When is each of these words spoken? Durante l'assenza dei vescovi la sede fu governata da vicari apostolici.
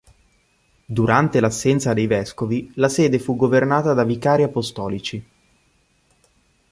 Durante 0.87 1.39
l'assenza 1.39 1.93
dei 1.93 2.07
vescovi 2.07 2.71
la 2.77 2.89
sede 2.89 3.19
fu 3.19 3.35
governata 3.35 3.93
da 3.93 4.03
vicari 4.03 4.41
apostolici. 4.41 5.23